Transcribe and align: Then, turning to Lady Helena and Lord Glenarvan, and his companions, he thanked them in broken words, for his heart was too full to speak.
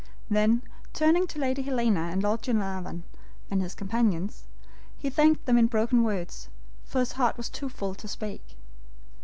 Then, 0.31 0.63
turning 0.93 1.27
to 1.27 1.37
Lady 1.37 1.61
Helena 1.61 2.09
and 2.09 2.23
Lord 2.23 2.41
Glenarvan, 2.41 3.03
and 3.51 3.61
his 3.61 3.75
companions, 3.75 4.45
he 4.97 5.11
thanked 5.11 5.45
them 5.45 5.59
in 5.59 5.67
broken 5.67 6.03
words, 6.03 6.49
for 6.83 6.97
his 6.97 7.11
heart 7.11 7.37
was 7.37 7.49
too 7.49 7.69
full 7.69 7.93
to 7.93 8.07
speak. 8.07 8.55